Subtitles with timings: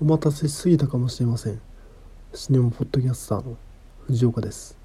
[0.01, 1.61] お待たせしすぎたかもしれません
[2.33, 3.59] シネマポッドキャスターの
[4.07, 4.79] 藤岡です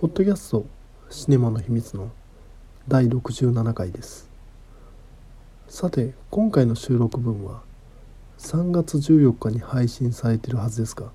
[0.00, 0.64] ポッドキャスト
[1.10, 2.10] シネマの秘密の
[2.86, 4.28] 第67回です。
[5.68, 7.62] さて今回の収録分は
[8.38, 11.06] 3月14日に配信されているはずですが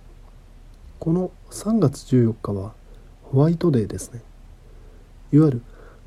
[0.97, 2.73] この3月14日は
[3.21, 4.21] ホワイトデーですね。
[5.31, 5.61] いわゆる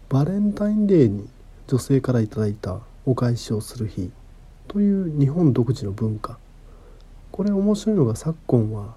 [0.08, 1.28] バレンタインデーに
[1.68, 4.10] 女性からいいたお返しをする日
[4.66, 6.38] という日本独自の文化。
[7.30, 8.96] これ面白いのが昨今は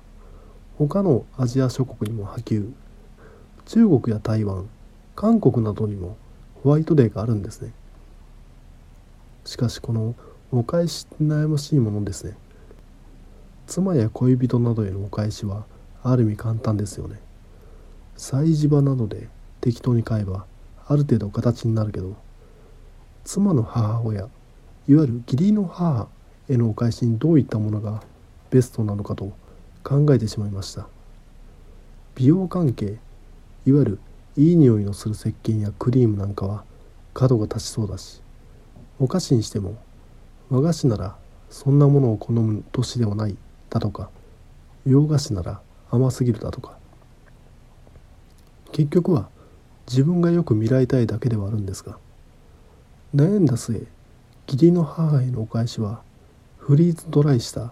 [0.79, 2.73] 他のアジア諸国にも波及。
[3.65, 4.67] 中国や台湾
[5.15, 6.17] 韓国などにも
[6.65, 7.71] ホワイトデーがあるんですね。
[9.45, 10.15] しかしこの
[10.51, 12.35] お返しって悩ましいものですね。
[13.67, 15.65] 妻や恋人などへのお返しは
[16.01, 17.19] ある意味簡単ですよね。
[18.17, 19.27] 催事場などで
[19.61, 20.47] 適当に買えば
[20.87, 22.15] ある程度形になるけど
[23.25, 24.31] 妻の母親いわ
[24.87, 26.07] ゆる義理の母
[26.49, 28.01] へのお返しにどういったものが
[28.49, 29.33] ベストなのかと
[29.83, 30.87] 考えてしまいました。
[32.15, 32.97] 美容関係
[33.67, 33.99] いわゆる
[34.37, 36.63] いい匂いのする石鹸やクリームなんかは
[37.13, 38.21] 角が立ちそうだし
[38.99, 39.77] お菓子にしても
[40.49, 41.15] 和菓子なら
[41.49, 43.37] そんなものを好む年ではない
[43.69, 44.09] だとか
[44.85, 46.77] 洋菓子なら甘すぎるだとか。
[48.75, 49.29] 結局は
[49.87, 51.97] 自分がよく見られたいだけではあるんですが
[53.15, 53.75] 悩んだ末
[54.47, 56.01] 義理の母へのお返しは
[56.57, 57.71] フリーズドライした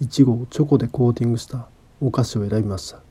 [0.00, 1.66] いちごをチョコでコーティングした
[2.00, 3.03] お菓子を選びました。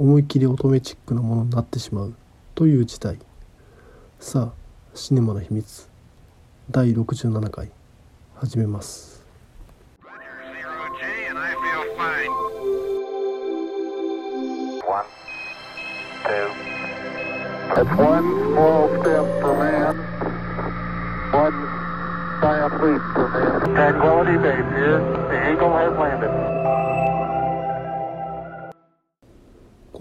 [0.00, 2.14] 思いっきり乙女チックなものになってしまう。
[2.54, 3.18] という事態。
[4.18, 5.90] さあシネマの秘密。
[6.70, 7.70] 第67回。
[8.36, 9.22] 始めます。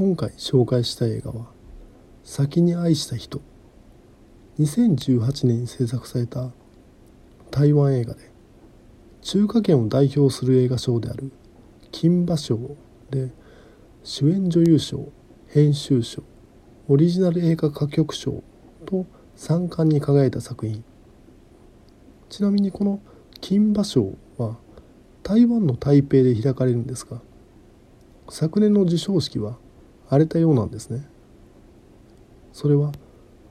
[0.09, 1.51] 今回紹介した映画は
[2.25, 3.41] 「先に愛した人」
[4.57, 6.51] 2018年に制作された
[7.51, 8.21] 台湾映画で
[9.21, 11.31] 中華圏を代表する映画賞である
[11.91, 12.57] 金馬賞
[13.11, 13.31] で
[14.03, 15.09] 主演女優賞
[15.45, 16.23] 編集賞
[16.87, 18.41] オリジナル映画歌曲賞
[18.87, 19.05] と
[19.37, 20.83] 3冠に輝いた作品。
[22.29, 22.99] ちなみにこの
[23.41, 24.57] 金馬賞は
[25.21, 27.21] 台湾の台北で開かれるんですが
[28.29, 29.59] 昨年の授賞式は
[30.09, 31.07] 荒れたようなんですね。
[32.51, 32.91] それは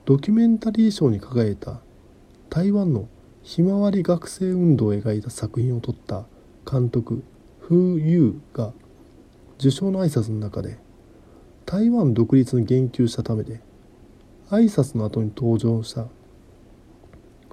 [0.05, 1.81] ドキュメンタリー賞に輝いた
[2.51, 3.09] 台湾の
[3.43, 6.27] ひまわり学生運動を描いた作品を撮った
[6.71, 7.23] 監督
[7.61, 8.73] フー・ユーが
[9.59, 10.79] 受賞の挨拶の中で
[11.67, 13.61] 台湾独立に言及したためで
[14.51, 16.07] 挨拶の後に登場した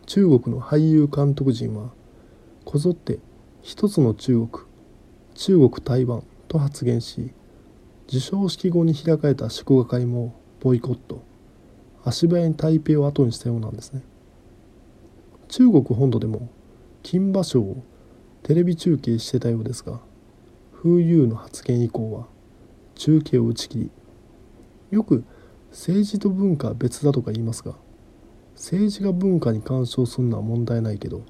[0.06, 1.92] 中国の俳優監督陣は
[2.64, 3.20] こぞって
[3.62, 4.50] 一つの中国
[5.34, 7.32] 中国台湾と発言し
[8.08, 11.24] 授賞式後に開かれた祝賀会もボイコット。
[12.04, 14.04] 足早に台北を後にしたようなんですね。
[15.48, 16.50] 中国本土でも
[17.04, 17.84] 金馬賞を
[18.44, 20.00] テレビ中継してたようですが
[20.74, 22.28] 風流の発言以降は
[22.96, 23.92] 中継を打ち切り
[24.92, 25.24] よく
[25.72, 27.74] 政治と文化は別だとか言いますが
[28.56, 31.24] 政治が文化に干渉するのは問題ないけど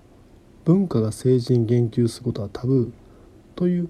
[0.63, 2.91] 文化が政治に言及することはタブー
[3.55, 3.89] という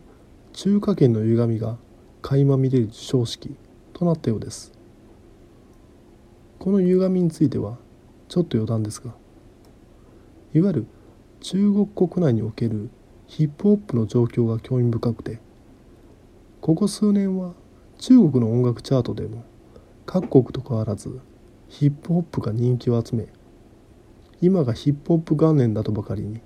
[0.54, 1.78] 中華圏の歪みが
[2.28, 3.56] 垣間見れる授賞式
[3.94, 4.74] となったようです。
[6.58, 7.78] この歪みについては
[8.28, 9.14] ちょっと余談ですが
[10.56, 10.88] いわゆる
[11.42, 12.90] 中国国内における
[13.28, 15.40] ヒップホップの状況が興味深くて
[16.62, 17.54] ここ数年は
[18.00, 19.44] 中国の音楽チャートでも
[20.08, 21.20] 各国と変わらず
[21.68, 23.28] ヒップホップが人気を集め
[24.42, 26.42] 今がヒップホップ元年だとばかりに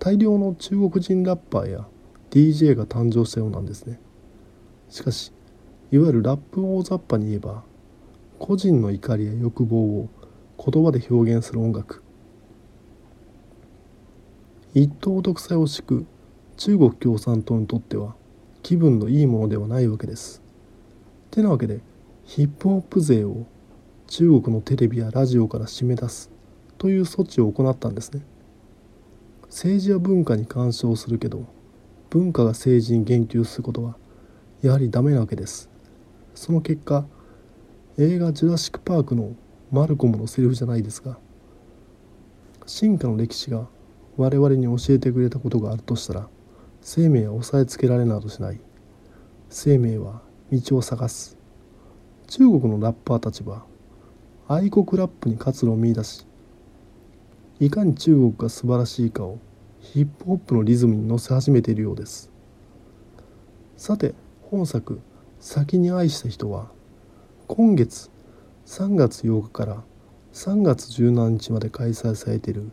[0.00, 1.86] 大量の中国人ラッパーや
[2.30, 4.00] DJ が誕生したようなんですね。
[4.92, 5.32] しかし
[5.90, 7.64] いわゆるラップを大雑把に言えば
[8.38, 10.10] 個人の怒りや欲望を
[10.58, 12.04] 言葉で表現する音楽
[14.74, 16.06] 一党独裁を敷く
[16.58, 18.14] 中国共産党にとっては
[18.62, 20.42] 気分のいいものではないわけです。
[21.30, 21.80] てなわけで
[22.24, 23.46] ヒップホップ税を
[24.08, 26.30] 中国のテレビやラジオから締め出す
[26.76, 28.22] という措置を行ったんですね。
[29.44, 31.46] 政治や文化に干渉するけど
[32.10, 33.96] 文化が政治に言及することは
[34.62, 35.68] やはりダメなわけです。
[36.34, 37.04] その結果
[37.98, 39.32] 映画「ジュラシック・パーク」の
[39.70, 41.18] マルコムのセリフじゃないですが
[42.64, 43.66] 進化の歴史が
[44.16, 46.28] 我々に教えてくれたことがあるとしたら
[46.80, 48.60] 生命は押さえつけられなどしない。
[49.50, 51.36] 生命は道を探す。
[52.26, 53.64] 中国のラッパーたちは
[54.48, 56.26] 愛国ラップに活路を見出し
[57.60, 59.38] いかに中国が素晴らしいかを
[59.80, 62.30] ヒップホップのリズムに乗せ始めているようです。
[63.76, 64.14] さて
[64.52, 65.00] 本作
[65.40, 66.70] 「先に愛した人」は
[67.48, 68.10] 今月
[68.66, 69.82] 3月8日から
[70.34, 72.70] 3月17日まで開催されている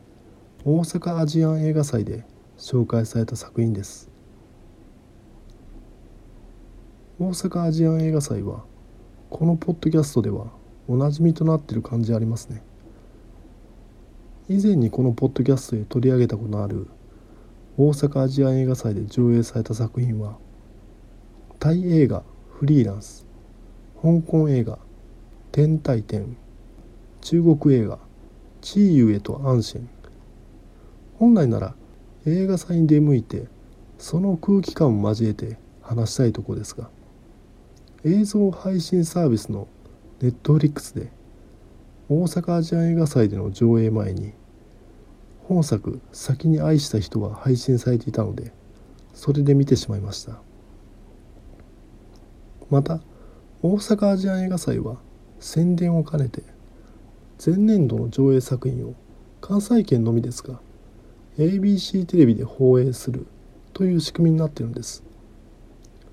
[0.65, 2.25] 大阪アジアン映画祭で
[2.57, 4.09] 紹介された作品です。
[7.17, 8.65] 大阪アジアン映画祭は
[9.29, 10.47] このポッドキャストでは
[10.89, 12.61] おなじみとなっている感じありますね。
[14.49, 16.87] 以前にこのポッドキャストで取り上げたことのある
[17.77, 20.37] 大阪アジアン映画祭で上映された作品は
[21.59, 22.23] タイ映画
[22.55, 23.25] 「フリーランス」
[24.01, 24.79] 香港映画
[25.51, 26.37] 「天体天」
[27.19, 27.99] 中国映画
[28.61, 29.89] 「チーユエとアンシェン」
[31.19, 31.75] 本来なら
[32.25, 33.49] 映画祭に出向いて
[33.97, 36.89] その空気感を交えて話したいとこですが
[38.05, 39.67] 映像配信サービスの
[40.21, 41.11] ネットフリックスで
[42.07, 44.31] 大阪アジア映画祭での上映前に
[45.43, 48.53] 本作「先に愛した人」が配信されていたので
[49.13, 50.41] それで見てしまいました。
[52.69, 52.99] また
[53.61, 54.97] 大阪アジア映画祭は
[55.39, 56.43] 宣伝を兼ねて
[57.43, 58.93] 前年度の上映作品を
[59.41, 60.59] 関西圏のみですが
[61.37, 63.25] ABC テレビで放映する
[63.73, 65.03] という仕組みになっているんです。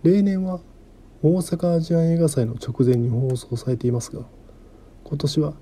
[0.02, 0.60] 例年は
[1.22, 4.24] 大阪アジア映画祭の直前に放送されていますが
[5.02, 5.54] 今年は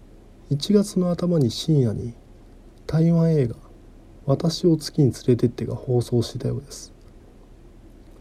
[0.51, 2.13] 1月の頭に深夜に
[2.87, 3.57] 台湾映画
[4.27, 6.93] 「私を月に連れてって」が放送していたようです。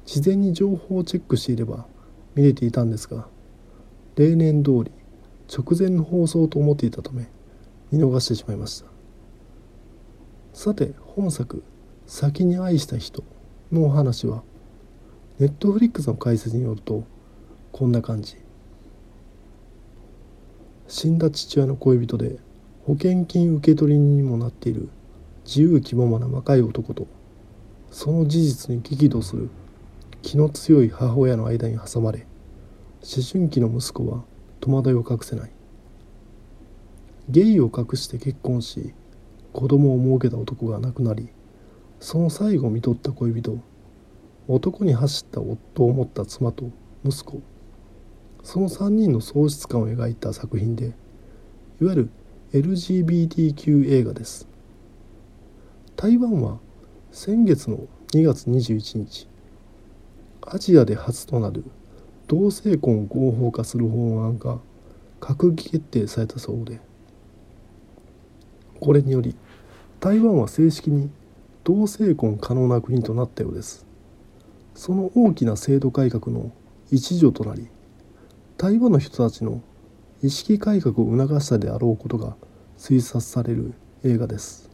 [0.05, 1.85] 事前に情報をチェックしていれば
[2.35, 3.27] 見れていたんですが
[4.15, 4.91] 例年通り
[5.51, 7.27] 直前の放送と思っていたため
[7.91, 8.88] 見逃してしまいました。
[10.53, 11.63] さて本作
[12.06, 13.24] 「先に愛した人」
[13.71, 14.44] のお話は
[15.39, 17.03] ネットフリックスの解説によると
[17.71, 18.38] こんな感じ。
[20.88, 22.38] 死んだ父親の恋人で
[22.85, 24.89] 保険金受取人にもなっている
[25.45, 27.07] 自由気ままな若い男と
[27.89, 29.50] その事実に激怒する
[30.23, 32.25] 気の強い母親の間に挟まれ
[33.01, 34.23] 思春期の息子は
[34.61, 35.51] 戸惑いを隠せない。
[37.29, 38.93] ゲイを隠して結婚し
[39.51, 41.29] 子供を設けた男が亡くなり
[41.99, 43.61] その最後を見とった恋人
[44.47, 46.71] 男に走った夫を持った妻と
[47.05, 47.41] 息子
[48.43, 50.95] その3人の喪失感を描いた作品で
[51.81, 52.09] いわゆる
[52.53, 54.47] LGBTQ 映画です。
[55.95, 56.59] 台湾は
[57.11, 59.27] 先月の2月21日
[60.45, 61.63] アジアで初となる
[62.28, 64.60] 同性婚を合法化する法案が
[65.19, 66.80] 閣議決定されたそうで
[68.80, 69.36] これにより
[70.00, 71.10] 台湾は正式に
[71.63, 73.86] 同性婚可能な国となったようです。
[74.75, 76.51] その大きな制度改革の
[76.92, 77.69] 一助となり
[78.57, 79.62] 台湾の人たちの
[80.22, 82.36] 意識改革を促したであろうことが
[82.78, 83.74] 推察される
[84.04, 84.72] 映画です。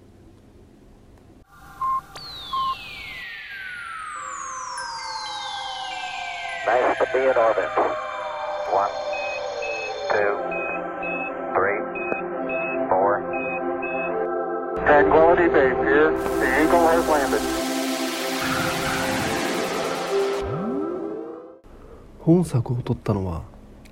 [22.29, 23.41] 本作を撮ったのは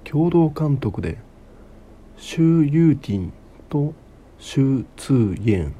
[0.04, 1.18] 共同監督で
[2.18, 3.34] シュー・ユーティン
[3.68, 3.96] と
[4.38, 5.74] シュー・ツー・イエン。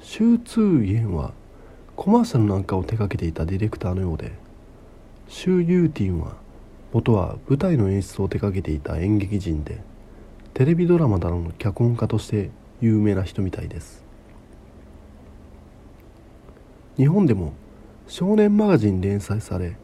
[0.00, 1.34] シュー・ツー・イエンは
[1.94, 4.32] コマーシャルなんかを手掛けていたディレクターのようで
[5.28, 6.36] シュー・ユーティンは
[6.94, 9.82] 元は舞台の演出を手掛けていた演劇人で
[10.54, 14.02] テレビドラマなどの脚本家として有名な人みたいです。
[16.96, 17.52] 日本でも
[18.06, 19.76] 少年マガジン連載され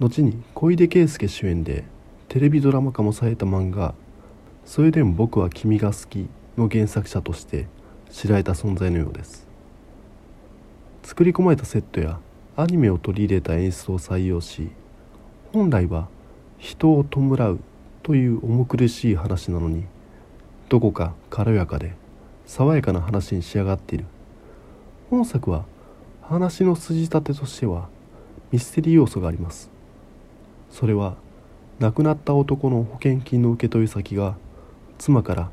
[0.00, 1.84] 後に小出圭介主演で
[2.28, 3.94] テレビドラマ化もされた漫画
[4.66, 7.68] 「それでも僕は君が好き」の原作者として
[8.10, 9.46] 知られた存在のようです。
[11.04, 12.18] 作り込まれたセットや
[12.56, 14.70] アニメを取り入れた演出を採用し
[15.52, 16.08] 本来は
[16.58, 17.60] 人を弔う
[18.02, 19.84] という重苦しい話なのに
[20.68, 21.94] どこか軽やかで
[22.46, 24.06] 爽やかな話に仕上がっている。
[25.10, 25.66] 本作は
[26.22, 27.88] 話の筋立てとしては
[28.50, 29.73] ミステリー要素があります。
[30.74, 31.14] それは
[31.78, 34.34] 亡くなった男の保険金の受け取り先が
[34.98, 35.50] 妻から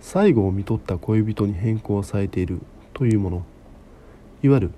[0.00, 2.60] 最後を見とった恋人に変更されている
[2.94, 3.42] というもの。
[4.42, 4.70] いわゆる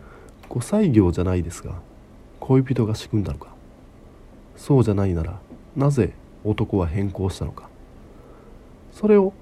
[0.48, 1.74] 5歳業じゃないですが
[2.40, 3.54] 恋人が仕組んだのか。
[4.56, 5.38] そうじゃないなら
[5.76, 7.68] なぜ男は変更したのか。
[8.90, 9.34] それを思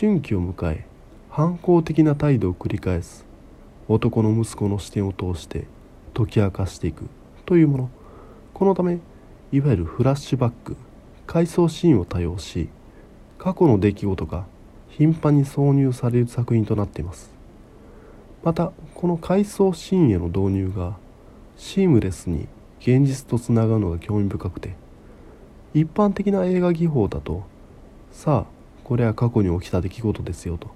[0.00, 0.86] 春期を迎え
[1.28, 3.26] 反抗的な態度を繰り返す
[3.88, 5.66] 男の息子の視点を通して
[6.14, 7.04] 解き明かしていく
[7.44, 7.90] というもの。
[8.54, 8.98] このため
[9.52, 10.76] いわゆるフラッシュバック
[11.26, 12.68] 回想シーンを多用し
[13.38, 14.46] 過去の出来事が
[14.88, 17.32] 頻繁に挿入される作品となっています。
[18.42, 20.96] またこの回想シーンへの導入が
[21.56, 22.48] シームレスに
[22.80, 24.74] 現実とつながるのが興味深くて
[25.74, 27.44] 一般的な映画技法だと
[28.10, 28.46] さあ
[28.82, 30.70] これは過去に起きた出来事ですよと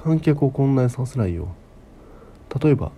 [0.00, 1.48] 観客を混乱させないよ
[2.54, 2.92] う例えば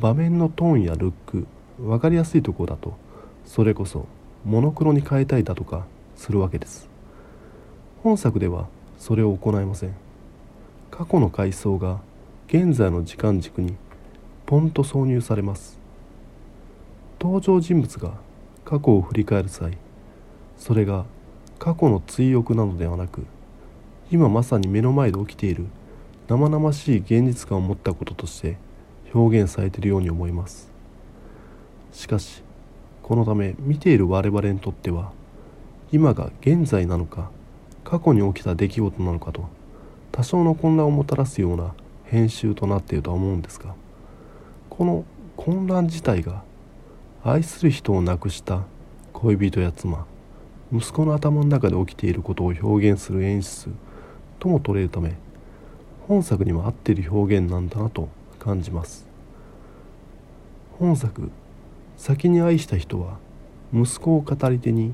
[0.00, 1.46] 場面のトーンやルック
[1.78, 2.96] 分かりやすいところだと
[3.44, 4.06] それこそ
[4.44, 6.88] モノクロに変えたいだとかするわけです。
[8.02, 8.68] 本作では
[8.98, 9.94] それを行いません。
[10.90, 12.00] 過去の回想が
[12.48, 13.76] 現在の時間軸に
[14.46, 15.82] ポンと挿入されます。
[17.22, 18.14] 登場人物が
[18.64, 19.78] 過去を振り返る際
[20.56, 21.04] それが
[21.60, 23.24] 過去の追憶なのではなく
[24.10, 25.66] 今まさに目の前で起きている
[26.28, 28.56] 生々しい現実感を持ったこととして
[29.14, 30.72] 表現されているように思います。
[31.92, 32.42] しかし
[33.02, 35.12] このため見ている我々にとっては
[35.90, 37.30] 今が現在なのか
[37.84, 39.48] 過去に起きた出来事なのかと
[40.12, 43.74] 多少の混乱をもたらすような編集となっているとは思うんですが
[44.70, 45.04] この
[45.36, 46.42] 混乱自体が
[47.24, 48.62] 愛する人を亡くした
[49.12, 50.06] 恋人や妻
[50.72, 53.70] 息子の頭の中で起きていることを表現する演出
[54.38, 55.16] とも取れるため
[56.08, 59.06] 本作にも合っている表現なんだなと感じます。
[60.78, 61.30] 本作
[62.02, 63.18] 先に愛した人は
[63.72, 64.92] 息子を語り手に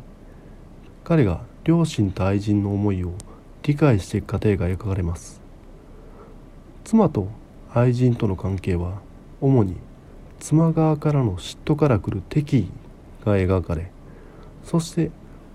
[1.04, 3.14] 彼が両親と愛人の思いを
[3.62, 5.40] 理解していく過程が描かれます。
[6.84, 7.28] 妻と
[7.72, 9.00] 愛人との関係は
[9.40, 9.78] 主に
[10.38, 12.70] 妻側からの嫉妬から来る敵意
[13.24, 13.90] が描かれ
[14.62, 15.10] そして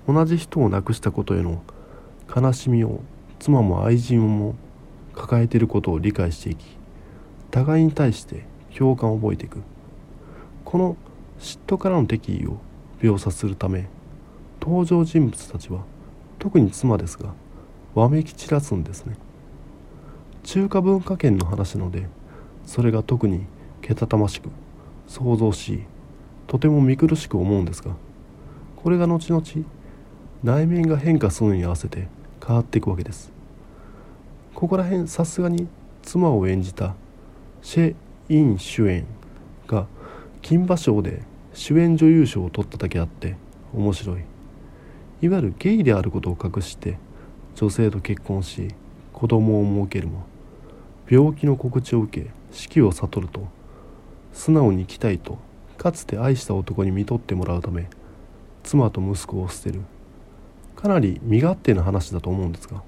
[0.08, 1.62] 同じ人を亡くしたことへの
[2.36, 3.02] 悲しみを
[3.38, 4.56] 妻も愛人も
[5.14, 6.66] 抱えていることを理解していき
[7.52, 8.44] 互いに対して
[8.76, 9.62] 共感を覚えていく。
[10.66, 10.98] この
[11.44, 12.58] 嫉妬からの敵意を
[13.02, 13.90] 描写するため
[14.62, 15.82] 登場人物たちは
[16.40, 17.34] 特に妻ですが
[17.94, 19.18] わめき散らすんですね。
[20.44, 22.08] 中華文化圏の話なので
[22.66, 23.46] それが特に
[23.82, 24.50] けたたましく
[25.08, 25.84] 想像し
[26.48, 27.92] とても見苦しく思うんですが
[28.78, 29.44] これが後々
[30.44, 32.08] 内面が変化するのに合わせて
[32.46, 33.34] 変わっていくわけです。
[34.56, 35.68] ここら辺さすがに
[36.04, 36.96] 妻を演じた
[37.62, 37.96] シェ・
[38.30, 39.06] イン主演
[39.68, 39.88] が
[40.42, 41.24] 金馬賞で
[41.54, 43.36] 主演女優賞を取っただけあって
[43.74, 44.22] 面白い。
[45.22, 46.98] いわゆるゲイであることを隠して
[47.56, 48.70] 女性と結婚し
[49.14, 50.26] 子供を設けるも
[51.10, 53.48] 病気の告知を受け死期を悟ると
[54.34, 55.38] 素直に生きたいと
[55.78, 57.90] かつて愛した男に見とってもらうため
[58.64, 59.82] 妻と息子を捨てる。
[60.76, 62.84] かなり身勝手な話だと思うんですが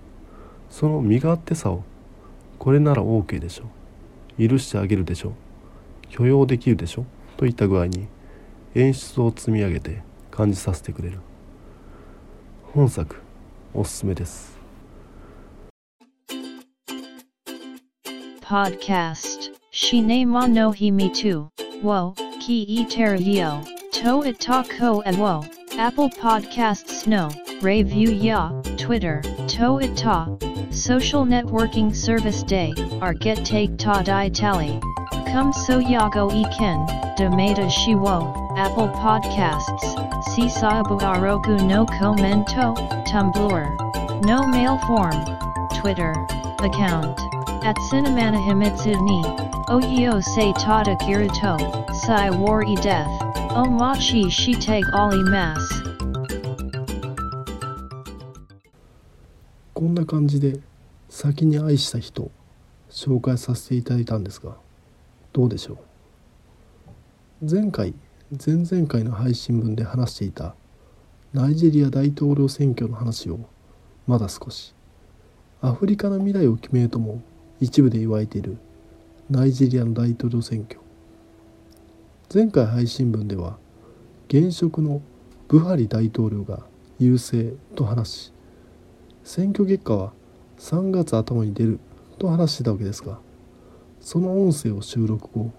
[0.70, 1.84] その身勝手さを
[2.60, 3.70] これなら OK でしょ
[4.38, 5.32] 許してあげるでしょ
[6.10, 7.06] 許容できるでしょ
[7.38, 8.08] といった具合に
[8.76, 11.20] 演出を積み上げて感じさせてくれる
[12.74, 13.16] 本作
[13.74, 14.54] おすすめです
[18.42, 19.56] Podcast.
[19.72, 21.50] Shine mo no hi me too.
[21.82, 23.66] Wo, ki e terio.
[23.94, 25.44] To Itako and wo.
[25.80, 27.32] Apple Podcasts no.
[27.64, 28.52] Review ya.
[28.78, 29.22] Twitter.
[29.48, 30.38] To Ita
[30.70, 32.72] Social networking service day.
[33.02, 34.80] Our get take ta di tally.
[35.32, 36.86] Come so yago e ken.
[37.18, 38.45] Demata shiwo.
[38.57, 39.95] Apple Podcasts.
[40.31, 42.75] Sisabu aroku no commento.
[43.07, 43.67] Tumblr.
[44.25, 45.19] No mail form.
[45.81, 46.13] Twitter.
[46.61, 47.19] Account.
[47.65, 49.23] At Cinemana Himitsu ni.
[49.69, 51.57] Oyo se tada kiruto.
[51.95, 53.11] Sai war e death.
[53.53, 55.91] Omachi shiteg ali mas.
[59.81, 60.61] こんな感じで
[61.09, 62.31] 先に愛した人
[62.91, 64.57] 紹介させていただいたんですが
[65.33, 65.79] どうでしょ
[67.43, 67.95] う前回
[68.32, 70.56] 前々回の配信分で話していた
[71.32, 73.40] ナイジェリア大統領選挙の話を
[74.08, 74.74] まだ少し
[75.62, 77.22] アフリカの未来を決めるとも
[77.60, 78.58] 一部で言われている
[79.30, 80.80] ナイジェリアの大統領選挙。
[82.34, 83.58] 前回配信分では
[84.28, 85.04] 現職の
[85.48, 86.66] ブハリ大統領が
[86.98, 88.34] 優勢と話し
[89.24, 90.14] 選挙結果は
[90.58, 91.80] 3月頭に出る
[92.18, 93.20] と話してたわけですが
[94.02, 95.52] その音声を収録後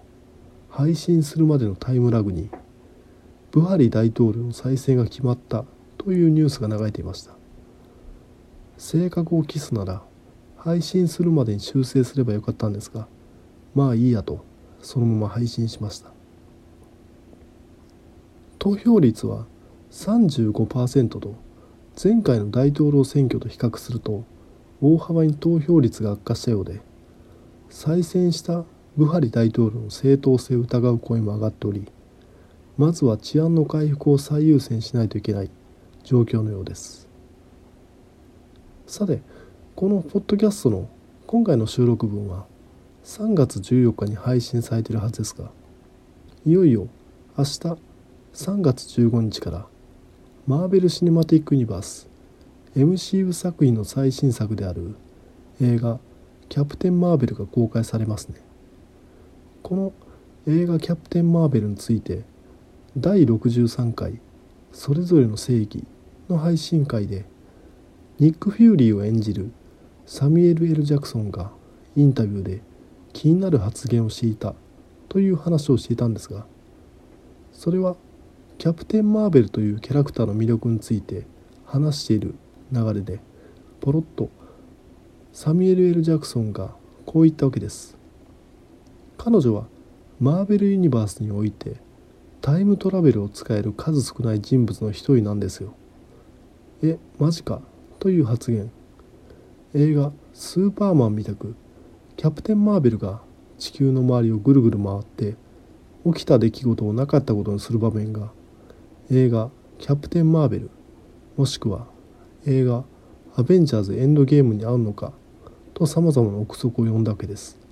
[0.77, 2.51] 配信するまでのタイムラグに
[3.49, 5.65] ブハリ大統領の再選が決まった
[5.97, 7.31] というニュースが流れていました。
[8.77, 10.03] 正確を期すなら
[10.55, 13.07] 配信するまでに修正すればよかったんですが
[13.73, 14.45] まあいいやと
[14.83, 16.11] そのまま配信しました。
[18.59, 19.47] 投票率は
[19.89, 21.33] 35%と
[22.01, 24.25] 前回の大統領選挙と比較すると
[24.79, 26.81] 大幅に投票率が悪化したようで
[27.67, 28.63] 再選した
[28.97, 31.87] ブハリ大統領の正当性を疑う声も上がっており
[32.77, 35.51] まずは治安の回復を最優先しないといけない
[36.03, 37.07] 状況のようです。
[38.87, 39.21] さて
[39.75, 40.89] このポッドキャストの
[41.27, 42.45] 今回の収録分は
[43.03, 45.51] 3月14日に配信されているはずですが
[46.45, 46.87] いよいよ
[47.37, 47.59] 明日
[48.33, 49.67] 3月15日から
[50.47, 52.07] マーベル・シネマティック・ユニバース
[52.75, 54.95] MCU 作品の最新作である
[55.61, 55.99] 映画
[56.49, 58.46] 「キャプテン・マーベル」が公開されますね。
[59.63, 59.93] この
[60.45, 62.23] 映画「キャプテン・マーベル」について
[62.97, 64.19] 第63回
[64.71, 65.83] 「それぞれの正義」
[66.29, 67.25] の配信会で
[68.19, 69.51] ニック・フューリーを演じる
[70.05, 71.51] サミュエル・エル・ジャクソンが
[71.95, 72.61] インタビューで
[73.13, 74.55] 気になる発言をしていた
[75.09, 76.45] という話をしていたんですが
[77.51, 77.95] それは
[78.57, 81.25] キャプテン・マーベルというキャラクターの魅力について
[81.65, 82.35] 話している
[82.71, 83.19] 流れで
[83.81, 84.29] ポロッと
[85.33, 87.96] サミュエル・エル・ジャクソンがこう言ったわけです。
[89.17, 89.67] 彼女は
[90.19, 91.77] マーベル・ユニバースにおいて
[92.41, 95.73] タイムトラベルを使える数少ない人物の一人なんですよ。
[96.83, 97.61] えマジか？
[97.99, 98.71] という発言。
[99.73, 101.55] 映画「スーパーマン」みたく
[102.15, 103.21] キャプテン・マーベルが
[103.57, 105.35] 地球の周りをぐるぐる回って
[106.05, 108.31] 起きた出来事をなかったことにする場面が
[109.11, 110.69] 映画「キャプテン・マーベル」
[111.35, 111.87] もしくは
[112.45, 112.85] 映画
[113.35, 115.11] 「アベンジャーズ・エンドゲーム」に合うのか
[115.73, 117.66] とさまざまな憶測を呼んだわけです。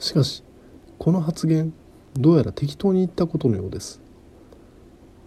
[0.00, 0.42] しかし
[0.98, 1.74] この発言
[2.14, 4.00] どうやら適当に言ったことのようです。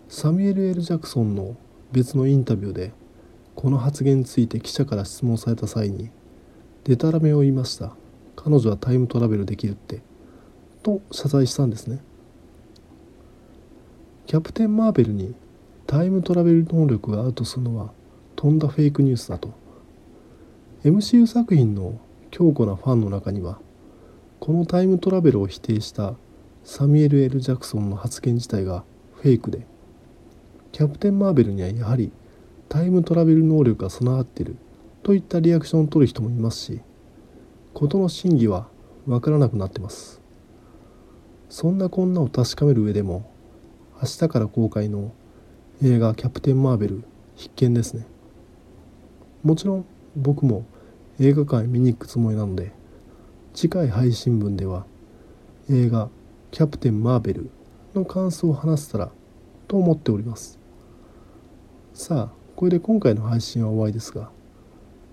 [0.09, 1.55] サミュエル・エル・ジャクソンの
[1.91, 2.91] 別のインタビューで
[3.55, 6.09] この発言について記者から質問された際に
[6.83, 7.95] デタラメを言いました。
[8.35, 10.01] 彼女はタイムトラベルできるって。
[10.81, 12.03] と謝罪したんですね。
[14.25, 15.35] キャプテン・マーベルに
[15.85, 17.93] タイムトラベル能力があるとするのは
[18.35, 19.53] とんだフェイクニュースだと。
[20.83, 21.99] MCU 作品の
[22.31, 23.59] 強固なファンの中には
[24.43, 26.15] このタイムトラベルを否定した
[26.65, 29.65] サミュエル・エル・ジャクソンの発言自体がフェイクで
[30.73, 32.11] キャプテン・マーベルにはやはり
[32.67, 34.57] タイムトラベル能力が備わっている
[35.01, 36.81] といったリアクションを取る人もいますし
[37.73, 38.67] 事の真偽は
[39.05, 40.19] 分からなくなってます。
[41.47, 43.31] そんなこんなを確かめる上でも
[44.01, 45.13] 明日から公開の
[45.81, 48.05] 映画「キャプテン・マーベル」必見ですね。
[49.41, 49.85] もちろん
[50.17, 50.65] 僕も
[51.21, 52.73] 映画館へ見に行くつもりなので
[53.53, 54.85] 次回配信分では
[55.69, 56.09] 映画
[56.51, 57.49] 「キャプテン・マーベル」
[57.93, 59.11] の感想を話せたら
[59.67, 60.59] と思っております。
[61.93, 64.31] さあこれで今回の配信は終わりですが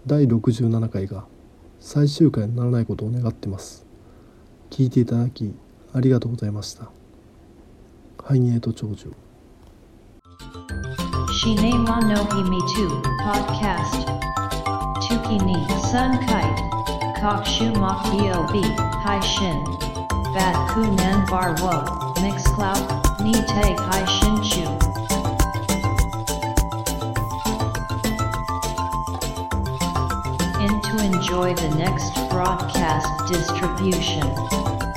[0.07, 1.26] 第67回が
[1.79, 3.87] 最終回にならないことを願ってます。
[4.70, 5.55] 聞いていただき
[5.92, 6.90] ありがとうございました。
[8.22, 9.12] ハイニエート長寿。
[11.42, 12.88] Shine wa no himi tu
[13.22, 14.07] podcast.
[15.00, 15.55] Tuki ni
[15.90, 16.80] sun kite.
[17.21, 18.55] Kokshu mok bob
[19.05, 19.63] hai shin.
[20.35, 20.57] Bat
[21.31, 21.75] bar wo
[22.23, 22.81] mix cloud
[23.21, 23.35] ni
[24.17, 24.65] shin chu.
[31.01, 34.89] Enjoy the next broadcast distribution.